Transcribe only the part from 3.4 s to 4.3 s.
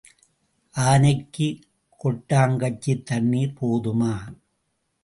போதுமா?